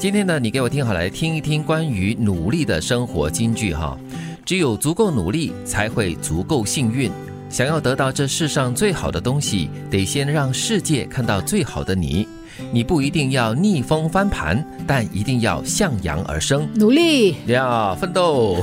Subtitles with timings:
[0.00, 3.98] 今天呢，你给我听好来听一听关于努力的生活金句哈。
[4.46, 7.12] 只有足够努力，才会足够幸运。
[7.50, 12.26] 想要得到这世上最好的东西，得先让世界看到最好的你。
[12.72, 18.56] 你不一定要逆风翻盘，但一定要向阳而生，努力呀，奋斗，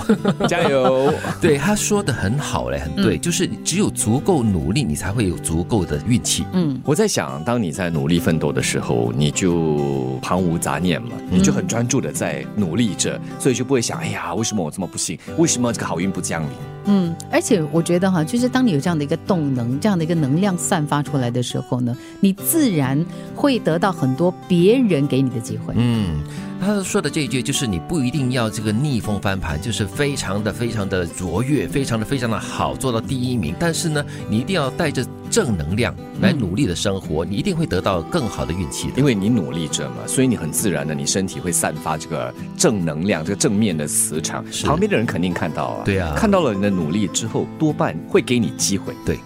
[0.47, 1.13] 加油！
[1.41, 6.45] 对他说的很好嘞，很对，就是只有足够努力，你才会有足够的运气。
[6.53, 15.17] 嗯，我在想，当你在努力奋斗的时候，你就旁无杂念嘛，你就很专注的在努力着，所以就不会想，哎呀，为什么我这么不幸？
[15.37, 16.49] 为什么这个好运不降临？
[16.89, 23.05] 嗯，而且我觉得哈，就是当你有这样的一个动能，这样的一个能量散发出来的时候呢，你自然
[23.35, 25.73] 会得到很多别人给你的机会。
[25.75, 26.21] 嗯，
[26.61, 33.53] 他说的这一句就是你不一定要这个逆风翻盘，就是非常的非常的卓越，非常的非常的好，做到第一名。
[33.59, 38.93] 但是呢，你一定要带着正能量来努力的生活，你一定会得到更好的运气的。
[38.97, 45.83] 因为你努力着嘛，所以你很自然的，你身体会散发这个正能量，这个正面的磁场，旁边的人肯定看到啊。
[45.83, 46.67] 对啊，看到了你的。
[46.77, 48.93] 努力之后，多半会给你机会。
[49.03, 49.17] 对，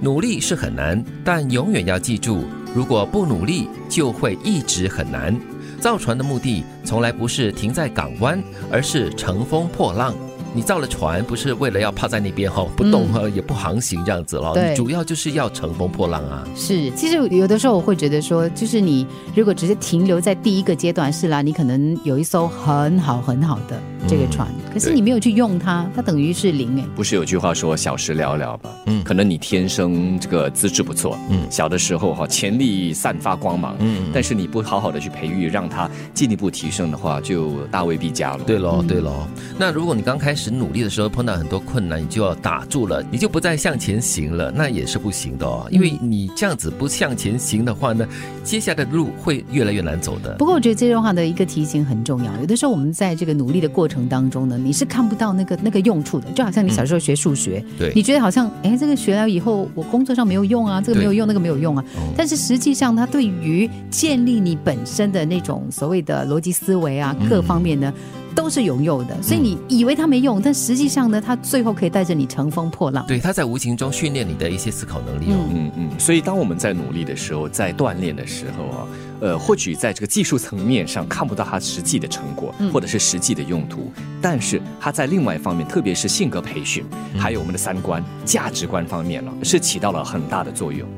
[0.00, 5.38] 努力是很难，但永远要记住，如果不努力，就会一直很难。
[5.80, 10.14] 造船的目的从来不是停在港湾，而是乘风破浪。
[10.54, 16.46] 你造了船，不是为了要趴在那边哈不动哈也不航行这样子咯，对，主要就是要乘风破浪啊。
[16.54, 26.84] 是，其实有的时候我会觉得说，就是你如果只是停留在第一个阶段是啦，你可能有一艘很好很好的这个船，可是你没有去用它，它等于是零哎。
[26.94, 28.70] 不是有句话说小时了了吗？
[28.86, 38.44] 嗯，可能你天生这个资质不错，嗯，小的时候哈潜力散发光芒，嗯，但是你不好好的去培育，让它进一步提升的话，就大未必佳了。
[38.44, 39.26] 对喽，对喽。
[39.58, 40.41] 那如果你刚开始。
[40.42, 45.68] 时努力的时候碰到很多困难，你就要打住了，你就不再向前行了，那也是不行的哦。
[45.70, 48.04] 因为你这样子不向前行的话呢，
[48.42, 50.34] 接下来的路会越来越难走的。
[50.38, 52.32] 不过我觉得这句话的一个提醒很重要。
[52.40, 56.28] 有的时候我们在这个努力的过程当中呢，你是看不到那个那个用处的。
[56.32, 61.84] 就好像你小时候学数学，对，你觉得好像哎，这个学了以后我工作上没有用啊，这个没有用，那个没有用啊。
[62.16, 67.92] 但是实际上它对于建立你本身的那种所谓的逻辑思维啊，各方面呢。
[68.34, 73.06] 都是有用的，所以你以为它没用，但实际上呢，它最后可以带着你乘风破浪。
[73.06, 75.26] 对，它在无形中训练你的一些思考能力。
[75.28, 76.00] 嗯嗯嗯。
[76.00, 78.86] 所以当我们在努力的时候，在锻炼的时候啊，
[79.20, 86.84] 呃，或许在这个技术层面上看不到它实际的成果，或者是实际的用途，但是它在另外一方面，特别是性格培训，
[87.18, 90.88] 还有我们的三观、价值观方面了，是起到了很大的作用。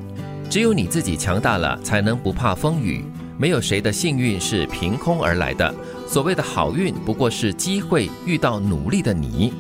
[0.48, 3.04] 只有你自己强大了，才能不怕风雨。
[3.36, 5.74] 没有谁的幸运是凭空而来的。
[6.06, 9.52] 所谓的好运，不过是机会遇到努力的你，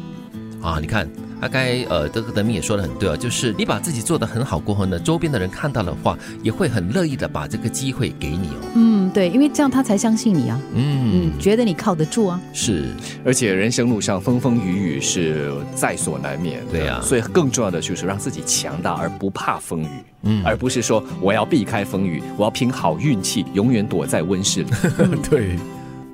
[0.62, 1.08] 啊，你看，
[1.40, 8.72] 大概呃，德克德明也说的很对啊，就是你把自己做的很好过后呢，周边的人看到的话，也会很乐意的把这个机会给你哦。
[8.76, 12.40] 嗯，对，因为这样他才相信你啊，嗯，觉得你靠得住啊。
[12.52, 12.86] 是，
[13.24, 19.88] 而且人生路上风风雨雨是在所难免，对呀，所以更重要的就是让自己强大而不怕风雨，
[20.22, 24.70] 嗯，而不是说我要避开风雨，我要凭好运气，永远躲在温室里。
[25.28, 25.58] 对。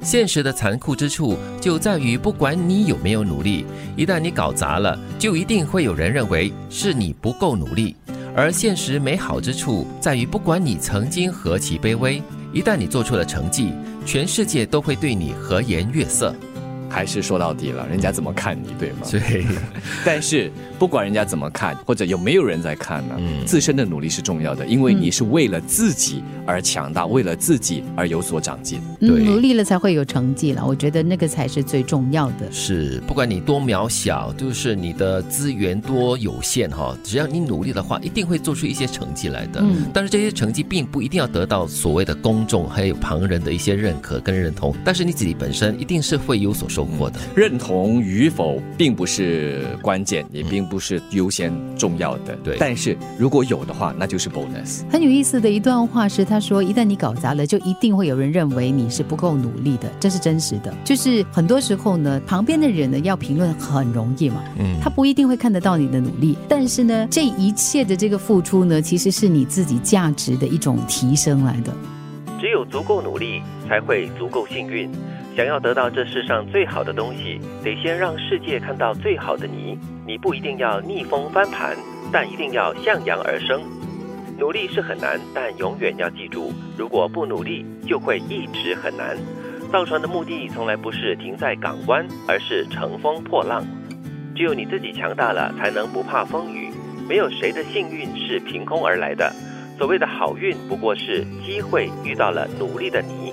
[0.02, 3.66] 现实的残酷之处就在于，不管你有没有努力，
[3.96, 7.94] 一旦你搞砸了，就一定会有人认为是你不够努力；
[8.34, 12.22] 而现实美好之处在于，不管你曾经何其卑微，
[12.52, 13.72] 一旦你做出了成绩，
[14.06, 16.34] 全世界都会对你和颜悦色。
[16.90, 18.98] 还是说到底了，人家怎么看你，对吗？
[19.10, 19.46] 对。
[20.04, 23.14] 但是不管人家怎么看，或者有没有人在看呢？
[23.18, 28.80] 嗯，自身的努力是重要的，因为你是为了自己而强大，为了自己而有所长进。
[28.98, 30.64] 对，努力了才会有成绩了。
[30.66, 32.50] 我觉得那个才是最重要的。
[32.50, 39.60] 是，不管你多渺小，就是你的资源多有限哈，只要你努力的话，一定会做出一些成绩来的。
[39.62, 39.86] 嗯。
[39.94, 46.91] 但是这些成绩并不一定要得到所谓的公众还有旁人的一些认可跟认同，但是你自己本身一定是会有所收。
[46.98, 52.34] 获的认同与否并不是关键，也并不是优先重要的。
[52.42, 54.82] 对，但是如果有的话，那就是 bonus。
[54.91, 60.74] 很有意思的一段话是，他说：“一旦你搞砸了，就一定会有人认为你是不够努力的。”这是真实的。
[60.84, 71.72] 就是很多时候呢，旁边的人呢要评论很容易嘛，嗯，他不一定会看得到你的努力，但是呢，这一切的这个付出呢，其实是你自己价值的一种提升来的。
[72.41, 74.91] 只有足够努力，才会足够幸运。
[75.36, 79.78] 想要得到这世上最好的东西，得先让世界看到最好的你。
[80.06, 81.77] 你不一定要逆风翻盘，
[82.12, 83.62] 但一定要向阳而生。
[84.38, 89.16] 努力是很难，但永远要记住，如果不努力，就会一直很难。
[89.71, 93.65] 造船的目的从来不是停在港湾，而是乘风破浪。
[94.34, 96.71] 只有你自己强大了，才能不怕风雨。
[97.09, 99.32] 没有谁的幸运是凭空而来的。
[99.78, 103.32] 所谓的好运，不过是机会遇到了努力的你。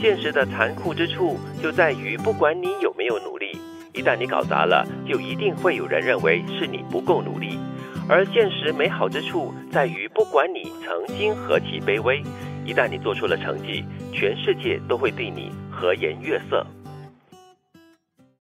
[0.00, 3.58] 现实的残酷之处就在于，不管你有没有努力，
[3.92, 7.58] 一旦你搞砸了，就一定会有人认为是你不够努力。
[8.08, 12.22] 而现实美好之处在于，不管你曾经何其卑微，
[12.64, 16.66] 一旦你做出了成绩，全世界都会对你和颜悦色。